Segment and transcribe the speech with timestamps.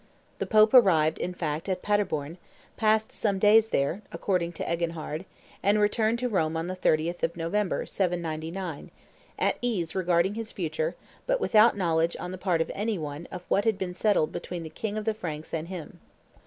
[0.39, 2.39] The Pope arrived, in fact, at Paderborn,
[2.75, 5.25] passed some days there, according to Eginhard,
[5.61, 8.89] and returned to Rome on the 30th of November, 799,
[9.37, 10.95] at ease regarding his future,
[11.27, 14.63] but without knowledge on the part of any one of what had been settled between
[14.63, 15.99] the king of the Franks and him.